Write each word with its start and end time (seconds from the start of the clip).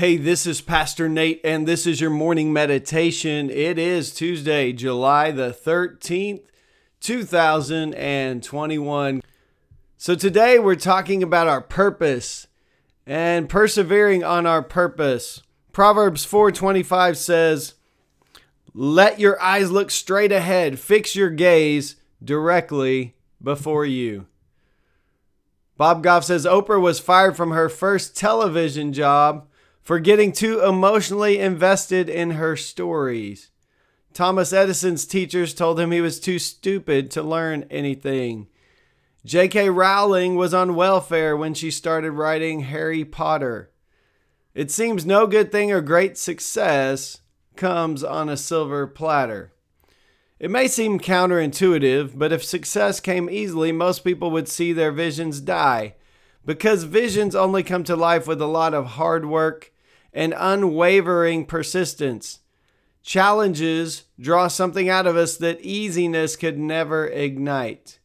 Hey, 0.00 0.16
this 0.16 0.46
is 0.46 0.62
Pastor 0.62 1.10
Nate, 1.10 1.42
and 1.44 1.68
this 1.68 1.86
is 1.86 2.00
your 2.00 2.08
morning 2.08 2.54
meditation. 2.54 3.50
It 3.50 3.78
is 3.78 4.14
Tuesday, 4.14 4.72
July 4.72 5.30
the 5.30 5.50
13th, 5.50 6.40
2021. 7.00 9.20
So, 9.98 10.14
today 10.14 10.58
we're 10.58 10.76
talking 10.76 11.22
about 11.22 11.48
our 11.48 11.60
purpose 11.60 12.46
and 13.04 13.46
persevering 13.46 14.24
on 14.24 14.46
our 14.46 14.62
purpose. 14.62 15.42
Proverbs 15.70 16.24
4:25 16.24 17.18
says, 17.18 17.74
"Let 18.72 19.20
your 19.20 19.38
eyes 19.38 19.70
look 19.70 19.90
straight 19.90 20.32
ahead, 20.32 20.78
fix 20.78 21.14
your 21.14 21.28
gaze 21.28 21.96
directly 22.24 23.16
before 23.42 23.84
you." 23.84 24.28
Bob 25.76 26.02
Goff 26.02 26.24
says 26.24 26.46
Oprah 26.46 26.80
was 26.80 27.00
fired 27.00 27.36
from 27.36 27.50
her 27.50 27.68
first 27.68 28.16
television 28.16 28.94
job 28.94 29.46
for 29.90 29.98
getting 29.98 30.30
too 30.30 30.60
emotionally 30.60 31.40
invested 31.40 32.08
in 32.08 32.30
her 32.30 32.54
stories. 32.54 33.50
Thomas 34.14 34.52
Edison's 34.52 35.04
teachers 35.04 35.52
told 35.52 35.80
him 35.80 35.90
he 35.90 36.00
was 36.00 36.20
too 36.20 36.38
stupid 36.38 37.10
to 37.10 37.24
learn 37.24 37.66
anything. 37.72 38.46
J.K. 39.24 39.68
Rowling 39.68 40.36
was 40.36 40.54
on 40.54 40.76
welfare 40.76 41.36
when 41.36 41.54
she 41.54 41.72
started 41.72 42.12
writing 42.12 42.60
Harry 42.60 43.04
Potter. 43.04 43.72
It 44.54 44.70
seems 44.70 45.04
no 45.04 45.26
good 45.26 45.50
thing 45.50 45.72
or 45.72 45.80
great 45.80 46.16
success 46.16 47.22
comes 47.56 48.04
on 48.04 48.28
a 48.28 48.36
silver 48.36 48.86
platter. 48.86 49.52
It 50.38 50.52
may 50.52 50.68
seem 50.68 51.00
counterintuitive, 51.00 52.16
but 52.16 52.30
if 52.30 52.44
success 52.44 53.00
came 53.00 53.28
easily, 53.28 53.72
most 53.72 54.04
people 54.04 54.30
would 54.30 54.46
see 54.46 54.72
their 54.72 54.92
visions 54.92 55.40
die 55.40 55.96
because 56.46 56.84
visions 56.84 57.34
only 57.34 57.64
come 57.64 57.82
to 57.82 57.96
life 57.96 58.28
with 58.28 58.40
a 58.40 58.46
lot 58.46 58.72
of 58.72 58.86
hard 58.86 59.26
work 59.26 59.72
and 60.12 60.34
unwavering 60.36 61.46
persistence. 61.46 62.40
Challenges 63.02 64.04
draw 64.18 64.48
something 64.48 64.88
out 64.88 65.06
of 65.06 65.16
us 65.16 65.36
that 65.38 65.60
easiness 65.62 66.36
could 66.36 66.58
never 66.58 67.06
ignite. 67.06 67.98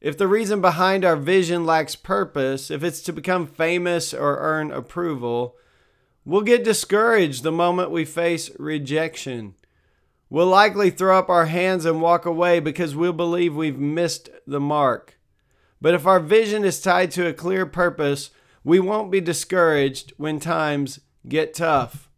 If 0.00 0.16
the 0.16 0.28
reason 0.28 0.60
behind 0.60 1.04
our 1.04 1.16
vision 1.16 1.64
lacks 1.64 1.96
purpose, 1.96 2.70
if 2.70 2.84
it's 2.84 3.00
to 3.02 3.12
become 3.12 3.46
famous 3.46 4.14
or 4.14 4.38
earn 4.38 4.70
approval, 4.70 5.56
we'll 6.24 6.42
get 6.42 6.62
discouraged 6.62 7.42
the 7.42 7.52
moment 7.52 7.90
we 7.90 8.04
face 8.04 8.50
rejection. 8.58 9.54
We'll 10.28 10.46
likely 10.46 10.90
throw 10.90 11.18
up 11.18 11.28
our 11.28 11.46
hands 11.46 11.84
and 11.84 12.02
walk 12.02 12.26
away 12.26 12.60
because 12.60 12.94
we'll 12.94 13.12
believe 13.12 13.54
we've 13.54 13.78
missed 13.78 14.28
the 14.46 14.60
mark. 14.60 15.18
But 15.80 15.94
if 15.94 16.06
our 16.06 16.20
vision 16.20 16.64
is 16.64 16.80
tied 16.80 17.10
to 17.12 17.26
a 17.26 17.32
clear 17.32 17.64
purpose, 17.64 18.30
we 18.64 18.80
won't 18.80 19.10
be 19.10 19.20
discouraged 19.20 20.12
when 20.16 20.40
times 20.40 21.00
get 21.28 21.54
tough. 21.54 22.08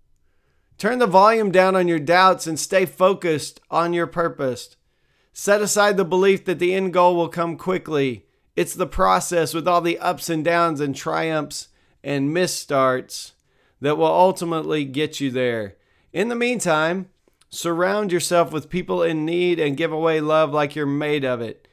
Turn 0.79 0.99
the 0.99 1.07
volume 1.07 1.51
down 1.51 1.75
on 1.75 1.89
your 1.89 1.99
doubts 1.99 2.47
and 2.47 2.59
stay 2.59 2.87
focused 2.87 3.61
on 3.71 3.93
your 3.93 4.07
purpose. 4.07 4.77
Set 5.33 5.61
aside 5.61 5.97
the 5.97 6.05
belief 6.05 6.45
that 6.45 6.59
the 6.59 6.75
end 6.75 6.93
goal 6.93 7.17
will 7.17 7.29
come 7.29 7.57
quickly. 7.57 8.27
It's 8.55 8.75
the 8.75 8.87
process 8.87 9.55
with 9.55 9.67
all 9.67 9.81
the 9.81 9.99
ups 9.99 10.29
and 10.29 10.45
downs 10.45 10.81
and 10.81 10.95
triumphs 10.95 11.69
and 12.03 12.35
misstarts 12.35 13.33
that 13.81 13.99
will 13.99 14.07
ultimately 14.07 14.85
get 14.85 15.21
you 15.21 15.31
there. 15.31 15.77
In 16.13 16.29
the 16.29 16.35
meantime, 16.35 17.09
surround 17.51 18.13
yourself 18.13 18.53
with 18.53 18.71
people 18.71 19.03
in 19.03 19.25
need 19.25 19.61
and 19.61 19.77
give 19.77 19.93
away 19.93 20.21
love 20.21 20.53
like 20.53 20.75
you're 20.75 20.87
made 20.87 21.25
of 21.25 21.41
it. 21.41 21.69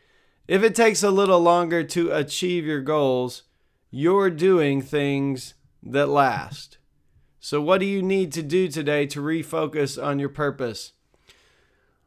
If 0.48 0.64
it 0.64 0.76
takes 0.76 1.02
a 1.02 1.12
little 1.12 1.40
longer 1.40 1.84
to 1.84 2.12
achieve 2.12 2.66
your 2.66 2.82
goals, 2.82 3.44
you're 3.90 4.30
doing 4.30 4.82
things 4.82 5.56
that 5.82 6.08
last. 6.08 6.78
So, 7.46 7.62
what 7.62 7.80
do 7.80 7.86
you 7.86 8.02
need 8.02 8.34
to 8.34 8.42
do 8.42 8.68
today 8.68 9.06
to 9.06 9.22
refocus 9.22 10.04
on 10.04 10.18
your 10.18 10.30
purpose? 10.30 10.94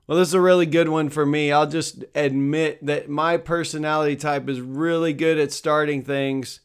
Well, 0.04 0.18
this 0.18 0.26
is 0.26 0.34
a 0.34 0.40
really 0.40 0.66
good 0.66 0.88
one 0.88 1.10
for 1.10 1.24
me. 1.24 1.52
I'll 1.52 1.68
just 1.68 2.04
admit 2.12 2.84
that 2.84 3.08
my 3.08 3.36
personality 3.36 4.16
type 4.16 4.48
is 4.48 4.60
really 4.60 5.12
good 5.12 5.38
at 5.38 5.52
starting 5.52 6.02
things 6.02 6.58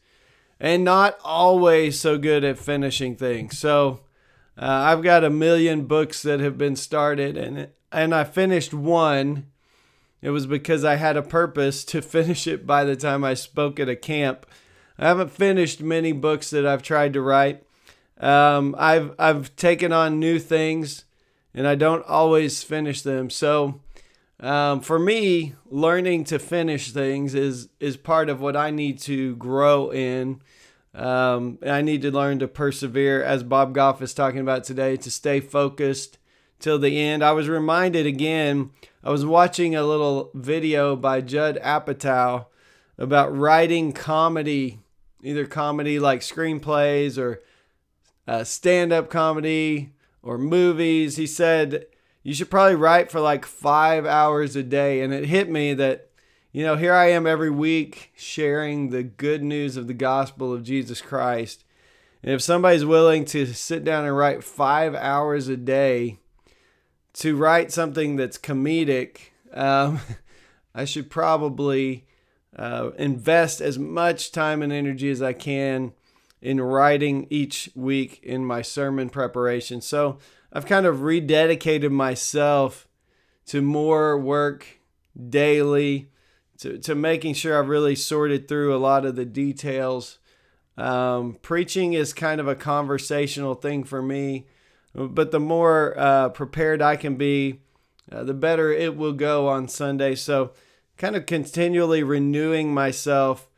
and 0.58 0.82
not 0.82 1.16
always 1.22 2.00
so 2.00 2.18
good 2.18 2.42
at 2.42 2.58
finishing 2.58 3.14
things. 3.14 3.56
So, 3.56 4.00
uh, 4.58 4.66
I've 4.66 5.04
got 5.04 5.22
a 5.22 5.30
million 5.30 5.84
books 5.84 6.20
that 6.22 6.40
have 6.40 6.58
been 6.58 6.74
started 6.74 7.36
and 7.36 7.68
and 7.92 8.12
I 8.12 8.24
finished 8.24 8.74
one 8.74 9.52
it 10.20 10.30
was 10.30 10.48
because 10.48 10.84
I 10.84 10.96
had 10.96 11.16
a 11.16 11.22
purpose 11.22 11.84
to 11.84 12.02
finish 12.16 12.48
it 12.48 12.66
by 12.66 12.82
the 12.82 12.96
time 12.96 13.22
I 13.22 13.34
spoke 13.34 13.78
at 13.78 13.88
a 13.88 13.94
camp. 13.94 14.46
I 14.98 15.06
haven't 15.06 15.30
finished 15.30 15.80
many 15.80 16.10
books 16.10 16.50
that 16.50 16.66
I've 16.66 16.82
tried 16.82 17.12
to 17.12 17.20
write. 17.20 17.64
Um, 18.20 18.74
I've 18.78 19.14
I've 19.18 19.54
taken 19.56 19.92
on 19.92 20.20
new 20.20 20.38
things, 20.38 21.04
and 21.52 21.66
I 21.66 21.74
don't 21.74 22.04
always 22.06 22.62
finish 22.62 23.02
them. 23.02 23.30
So, 23.30 23.80
um, 24.40 24.80
for 24.80 24.98
me, 24.98 25.54
learning 25.66 26.24
to 26.24 26.38
finish 26.38 26.92
things 26.92 27.34
is 27.34 27.68
is 27.80 27.96
part 27.96 28.28
of 28.28 28.40
what 28.40 28.56
I 28.56 28.70
need 28.70 28.98
to 29.00 29.36
grow 29.36 29.90
in. 29.90 30.40
Um, 30.94 31.58
I 31.66 31.82
need 31.82 32.02
to 32.02 32.12
learn 32.12 32.38
to 32.38 32.46
persevere, 32.46 33.22
as 33.22 33.42
Bob 33.42 33.74
Goff 33.74 34.00
is 34.00 34.14
talking 34.14 34.40
about 34.40 34.62
today, 34.62 34.96
to 34.98 35.10
stay 35.10 35.40
focused 35.40 36.18
till 36.60 36.78
the 36.78 37.00
end. 37.00 37.24
I 37.24 37.32
was 37.32 37.48
reminded 37.48 38.06
again 38.06 38.70
I 39.06 39.10
was 39.10 39.26
watching 39.26 39.76
a 39.76 39.84
little 39.84 40.30
video 40.32 40.96
by 40.96 41.20
Judd 41.20 41.58
Apatow 41.62 42.46
about 42.96 43.36
writing 43.36 43.92
comedy, 43.92 44.80
either 45.22 45.44
comedy 45.44 45.98
like 45.98 46.20
screenplays 46.20 47.18
or 47.18 47.42
uh, 48.26 48.44
stand 48.44 48.92
up 48.92 49.10
comedy 49.10 49.92
or 50.22 50.38
movies. 50.38 51.16
He 51.16 51.26
said, 51.26 51.86
You 52.22 52.34
should 52.34 52.50
probably 52.50 52.76
write 52.76 53.10
for 53.10 53.20
like 53.20 53.44
five 53.44 54.06
hours 54.06 54.56
a 54.56 54.62
day. 54.62 55.02
And 55.02 55.12
it 55.12 55.26
hit 55.26 55.48
me 55.48 55.74
that, 55.74 56.10
you 56.52 56.64
know, 56.64 56.76
here 56.76 56.94
I 56.94 57.10
am 57.10 57.26
every 57.26 57.50
week 57.50 58.12
sharing 58.16 58.90
the 58.90 59.02
good 59.02 59.42
news 59.42 59.76
of 59.76 59.86
the 59.86 59.94
gospel 59.94 60.52
of 60.52 60.62
Jesus 60.62 61.00
Christ. 61.00 61.64
And 62.22 62.32
if 62.32 62.40
somebody's 62.40 62.86
willing 62.86 63.26
to 63.26 63.46
sit 63.46 63.84
down 63.84 64.06
and 64.06 64.16
write 64.16 64.42
five 64.42 64.94
hours 64.94 65.48
a 65.48 65.56
day, 65.56 66.18
to 67.14 67.36
write 67.36 67.70
something 67.70 68.16
that's 68.16 68.38
comedic, 68.38 69.18
um, 69.52 70.00
I 70.74 70.84
should 70.84 71.10
probably 71.10 72.06
uh, 72.56 72.90
invest 72.98 73.60
as 73.60 73.78
much 73.78 74.32
time 74.32 74.62
and 74.62 74.72
energy 74.72 75.10
as 75.10 75.22
I 75.22 75.32
can 75.32 75.92
in 76.44 76.60
writing 76.60 77.26
each 77.30 77.70
week 77.74 78.20
in 78.22 78.44
my 78.44 78.60
sermon 78.60 79.08
preparation. 79.08 79.80
So 79.80 80.18
I've 80.52 80.66
kind 80.66 80.84
of 80.84 80.98
rededicated 80.98 81.90
myself 81.90 82.86
to 83.46 83.62
more 83.62 84.18
work 84.18 84.66
daily, 85.30 86.10
to, 86.58 86.78
to 86.80 86.94
making 86.94 87.32
sure 87.32 87.58
I've 87.58 87.70
really 87.70 87.96
sorted 87.96 88.46
through 88.46 88.76
a 88.76 88.76
lot 88.76 89.06
of 89.06 89.16
the 89.16 89.24
details. 89.24 90.18
Um, 90.76 91.38
preaching 91.40 91.94
is 91.94 92.12
kind 92.12 92.42
of 92.42 92.46
a 92.46 92.54
conversational 92.54 93.54
thing 93.54 93.82
for 93.82 94.02
me. 94.02 94.46
But 94.94 95.30
the 95.30 95.40
more 95.40 95.98
uh, 95.98 96.28
prepared 96.28 96.82
I 96.82 96.96
can 96.96 97.16
be, 97.16 97.62
uh, 98.12 98.22
the 98.22 98.34
better 98.34 98.70
it 98.70 98.98
will 98.98 99.14
go 99.14 99.48
on 99.48 99.66
Sunday. 99.66 100.14
So, 100.14 100.52
kind 100.98 101.16
of 101.16 101.26
continually 101.26 102.02
renewing 102.02 102.72
myself 102.72 103.48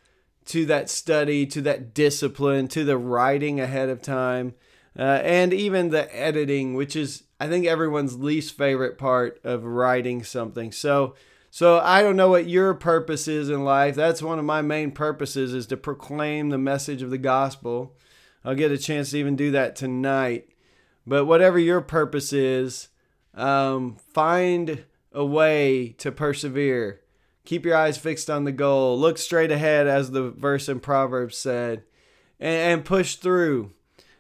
to 0.47 0.67
that 0.67 0.89
study, 0.89 1.47
to 1.47 1.61
that 1.63 1.95
discipline, 1.95 2.69
to 2.69 2.85
the 2.85 2.97
writing 2.97 3.61
ahead 3.61 3.89
of 3.89 4.03
time, 4.03 4.55
uh, 4.99 5.21
and 5.23 5.53
even 5.53 5.91
the 5.91 6.15
editing, 6.17 6.75
which 6.75 6.97
is, 6.97 7.25
I 7.39 7.49
think, 7.49 7.67
everyone's 7.67 8.19
least 8.19 8.57
favorite 8.57 8.97
part 8.97 9.41
of 9.45 9.65
writing 9.65 10.23
something. 10.25 10.73
So, 10.73 11.15
so 11.51 11.79
I 11.81 12.03
don't 12.03 12.17
know 12.17 12.31
what 12.31 12.49
your 12.49 12.75
purpose 12.75 13.29
is 13.29 13.51
in 13.51 13.65
life. 13.65 13.95
That's 13.95 14.23
one 14.23 14.39
of 14.39 14.45
my 14.45 14.63
main 14.63 14.93
purposes 14.93 15.53
is 15.53 15.67
to 15.67 15.77
proclaim 15.77 16.49
the 16.49 16.59
message 16.59 17.03
of 17.03 17.11
the 17.11 17.19
gospel. 17.19 17.97
I'll 18.45 18.55
get 18.55 18.73
a 18.73 18.79
chance 18.79 19.11
to 19.11 19.19
even 19.19 19.37
do 19.37 19.51
that 19.51 19.77
tonight. 19.77 20.49
But 21.07 21.27
whatever 21.27 21.59
your 21.59 21.81
purpose 21.81 22.33
is, 22.33 22.89
um, 23.35 23.97
find 24.13 24.85
a 25.13 25.25
way 25.25 25.95
to 25.99 26.13
persevere. 26.13 27.01
Keep 27.47 27.65
your 27.65 27.77
eyes 27.77 27.97
fixed 27.97 28.29
on 28.29 28.45
the 28.45 28.53
goal. 28.53 28.99
Look 28.99 29.17
straight 29.17 29.51
ahead, 29.51 29.87
as 29.87 30.11
the 30.11 30.31
verse 30.31 30.69
in 30.69 30.81
Proverbs 30.81 31.39
said, 31.39 31.85
and, 32.39 32.73
and 32.73 32.85
push 32.85 33.15
through. 33.15 33.73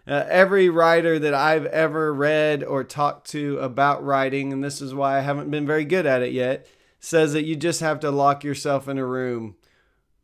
Uh, 0.07 0.25
every 0.29 0.69
writer 0.69 1.19
that 1.19 1.35
I've 1.35 1.67
ever 1.67 2.15
read 2.15 2.63
or 2.63 2.85
talked 2.85 3.29
to 3.31 3.59
about 3.59 4.05
writing, 4.05 4.53
and 4.53 4.63
this 4.63 4.81
is 4.81 4.95
why 4.95 5.19
I 5.19 5.23
haven't 5.23 5.51
been 5.51 5.67
very 5.67 5.85
good 5.85 6.07
at 6.07 6.23
it 6.23 6.33
yet, 6.33 6.69
says 7.01 7.33
that 7.33 7.45
you 7.45 7.57
just 7.57 7.81
have 7.81 7.99
to 8.01 8.13
lock 8.13 8.45
yourself 8.45 8.89
in 8.89 8.99
a 8.99 9.05
room 9.05 9.57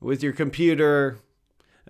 with 0.00 0.22
your 0.22 0.32
computer. 0.32 1.18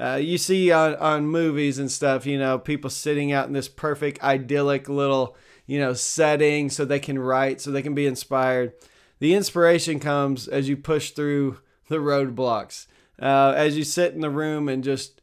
Uh, 0.00 0.15
you 0.15 0.38
see 0.38 0.73
on, 0.73 0.94
on 0.97 1.26
movies 1.26 1.79
and 1.79 1.91
stuff, 1.91 2.25
you 2.25 2.38
know, 2.38 2.58
people 2.58 2.88
sitting 2.88 3.31
out 3.31 3.47
in 3.47 3.53
this 3.53 3.69
perfect, 3.69 4.23
idyllic 4.23 4.88
little, 4.88 5.37
you 5.67 5.79
know, 5.79 5.93
setting 5.93 6.70
so 6.70 6.87
they 6.87 6.99
can 6.99 7.19
write, 7.19 7.61
so 7.61 7.70
they 7.70 7.82
can 7.82 7.94
be 7.94 8.06
inspired. 8.06 8.73
The 9.22 9.34
inspiration 9.34 10.00
comes 10.00 10.48
as 10.48 10.69
you 10.69 10.76
push 10.76 11.12
through 11.12 11.60
the 11.86 11.98
roadblocks, 11.98 12.88
uh, 13.20 13.54
as 13.56 13.78
you 13.78 13.84
sit 13.84 14.14
in 14.14 14.20
the 14.20 14.28
room 14.28 14.69
and 14.69 14.82
just 14.82 15.20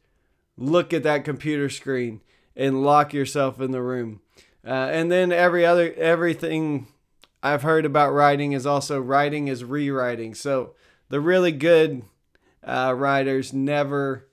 look 0.55 0.93
at 0.93 1.03
that 1.03 1.25
computer 1.25 1.67
screen 1.67 2.21
and 2.55 2.81
lock 2.81 3.13
yourself 3.13 3.59
in 3.59 3.71
the 3.71 3.81
room. 3.81 4.21
Uh, 4.65 4.69
and 4.69 5.11
then 5.11 5.33
every 5.33 5.65
other 5.65 5.93
everything 5.95 6.87
I've 7.43 7.63
heard 7.63 7.85
about 7.85 8.13
writing 8.13 8.53
is 8.53 8.65
also 8.65 9.01
writing 9.01 9.49
is 9.49 9.65
rewriting. 9.65 10.33
So 10.33 10.75
the 11.09 11.19
really 11.19 11.51
good 11.51 12.03
uh, 12.63 12.93
writers 12.95 13.51
never 13.51 14.29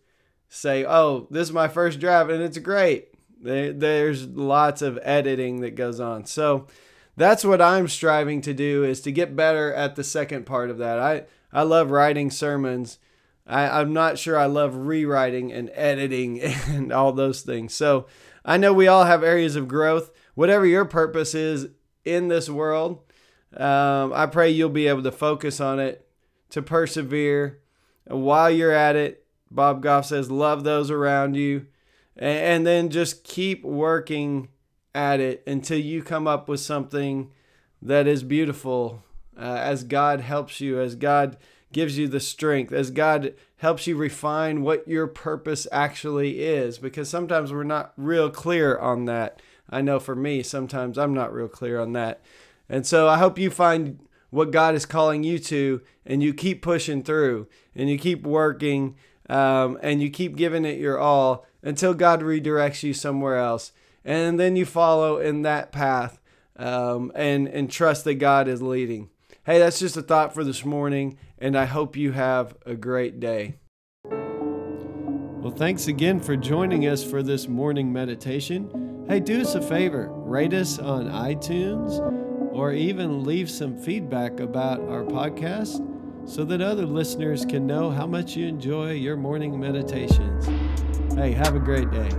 say, 0.48 0.84
"Oh, 0.86 1.26
this 1.28 1.48
is 1.48 1.52
my 1.52 1.66
first 1.66 1.98
draft 1.98 2.30
and 2.30 2.40
it's 2.40 2.58
great." 2.58 3.08
There's 3.42 4.28
lots 4.28 4.80
of 4.80 4.96
editing 5.02 5.62
that 5.62 5.74
goes 5.74 5.98
on. 5.98 6.24
So 6.24 6.68
that's 7.16 7.44
what 7.44 7.62
I'm 7.62 7.88
striving 7.88 8.40
to 8.42 8.54
do 8.54 8.84
is 8.84 9.00
to 9.02 9.12
get 9.12 9.36
better 9.36 9.72
at 9.72 9.96
the 9.96 10.04
second 10.04 10.46
part 10.46 10.70
of 10.70 10.78
that. 10.78 10.98
I 10.98 11.24
I 11.52 11.62
love 11.62 11.90
writing 11.90 12.30
sermons 12.30 12.98
I, 13.46 13.80
I'm 13.80 13.92
not 13.92 14.18
sure 14.18 14.38
I 14.38 14.46
love 14.46 14.74
rewriting 14.74 15.52
and 15.52 15.70
editing 15.74 16.40
and 16.68 16.92
all 16.92 17.12
those 17.12 17.42
things. 17.42 17.74
So 17.74 18.06
I 18.44 18.56
know 18.56 18.72
we 18.72 18.88
all 18.88 19.04
have 19.04 19.22
areas 19.22 19.56
of 19.56 19.68
growth. 19.68 20.10
Whatever 20.34 20.66
your 20.66 20.84
purpose 20.84 21.34
is 21.34 21.68
in 22.04 22.28
this 22.28 22.48
world, 22.48 23.00
um, 23.56 24.12
I 24.12 24.26
pray 24.26 24.50
you'll 24.50 24.68
be 24.68 24.88
able 24.88 25.02
to 25.04 25.12
focus 25.12 25.60
on 25.60 25.78
it, 25.78 26.06
to 26.50 26.62
persevere. 26.62 27.60
And 28.06 28.22
While 28.22 28.50
you're 28.50 28.72
at 28.72 28.96
it, 28.96 29.24
Bob 29.50 29.82
Goff 29.82 30.06
says, 30.06 30.30
love 30.30 30.64
those 30.64 30.90
around 30.90 31.36
you, 31.36 31.66
and, 32.16 32.38
and 32.38 32.66
then 32.66 32.90
just 32.90 33.24
keep 33.24 33.64
working 33.64 34.48
at 34.96 35.20
it 35.20 35.42
until 35.46 35.78
you 35.78 36.02
come 36.02 36.26
up 36.26 36.48
with 36.48 36.58
something 36.58 37.30
that 37.82 38.06
is 38.06 38.22
beautiful 38.24 39.04
uh, 39.38 39.42
as 39.42 39.84
God 39.84 40.22
helps 40.22 40.60
you, 40.60 40.80
as 40.80 40.94
God 40.94 41.36
gives 41.70 41.98
you 41.98 42.08
the 42.08 42.20
strength, 42.20 42.72
as 42.72 42.90
God 42.90 43.34
helps 43.58 43.86
you 43.86 43.96
refine 43.96 44.62
what 44.62 44.88
your 44.88 45.06
purpose 45.06 45.66
actually 45.70 46.40
is, 46.40 46.78
because 46.78 47.10
sometimes 47.10 47.52
we're 47.52 47.62
not 47.62 47.92
real 47.98 48.30
clear 48.30 48.78
on 48.78 49.04
that. 49.04 49.42
I 49.68 49.82
know 49.82 50.00
for 50.00 50.16
me, 50.16 50.42
sometimes 50.42 50.96
I'm 50.96 51.12
not 51.12 51.32
real 51.32 51.48
clear 51.48 51.78
on 51.78 51.92
that. 51.92 52.22
And 52.68 52.86
so 52.86 53.06
I 53.08 53.18
hope 53.18 53.38
you 53.38 53.50
find 53.50 54.00
what 54.30 54.50
God 54.50 54.74
is 54.74 54.86
calling 54.86 55.22
you 55.22 55.38
to, 55.40 55.82
and 56.06 56.22
you 56.22 56.32
keep 56.32 56.62
pushing 56.62 57.02
through, 57.02 57.48
and 57.74 57.90
you 57.90 57.98
keep 57.98 58.22
working, 58.26 58.96
um, 59.28 59.78
and 59.82 60.00
you 60.00 60.08
keep 60.08 60.36
giving 60.36 60.64
it 60.64 60.78
your 60.78 60.98
all 60.98 61.44
until 61.62 61.92
God 61.92 62.22
redirects 62.22 62.82
you 62.82 62.94
somewhere 62.94 63.36
else. 63.38 63.72
And 64.06 64.38
then 64.38 64.54
you 64.54 64.64
follow 64.64 65.18
in 65.18 65.42
that 65.42 65.72
path 65.72 66.20
um, 66.54 67.10
and, 67.16 67.48
and 67.48 67.68
trust 67.68 68.04
that 68.04 68.14
God 68.14 68.46
is 68.46 68.62
leading. 68.62 69.10
Hey, 69.44 69.58
that's 69.58 69.80
just 69.80 69.96
a 69.96 70.02
thought 70.02 70.32
for 70.32 70.44
this 70.44 70.64
morning, 70.64 71.18
and 71.38 71.58
I 71.58 71.64
hope 71.64 71.96
you 71.96 72.12
have 72.12 72.56
a 72.64 72.74
great 72.74 73.18
day. 73.20 73.56
Well, 74.08 75.54
thanks 75.54 75.88
again 75.88 76.20
for 76.20 76.36
joining 76.36 76.86
us 76.86 77.04
for 77.04 77.22
this 77.22 77.48
morning 77.48 77.92
meditation. 77.92 79.04
Hey, 79.08 79.20
do 79.20 79.40
us 79.40 79.54
a 79.54 79.62
favor 79.62 80.08
rate 80.08 80.54
us 80.54 80.78
on 80.78 81.06
iTunes 81.06 82.00
or 82.52 82.72
even 82.72 83.22
leave 83.22 83.48
some 83.50 83.76
feedback 83.76 84.40
about 84.40 84.80
our 84.80 85.04
podcast 85.04 85.80
so 86.28 86.44
that 86.44 86.60
other 86.60 86.86
listeners 86.86 87.44
can 87.44 87.66
know 87.66 87.90
how 87.90 88.06
much 88.06 88.34
you 88.34 88.46
enjoy 88.46 88.92
your 88.92 89.16
morning 89.16 89.58
meditations. 89.60 90.46
Hey, 91.14 91.32
have 91.32 91.54
a 91.54 91.60
great 91.60 91.90
day. 91.90 92.10